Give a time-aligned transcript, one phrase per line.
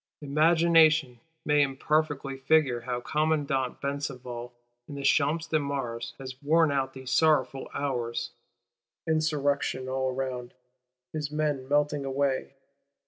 [0.23, 4.51] Imagination may, imperfectly, figure how Commandant Besenval,
[4.87, 8.31] in the Champ de Mars, has worn out these sorrowful hours
[9.07, 10.55] Insurrection all round;
[11.13, 12.55] his men melting away!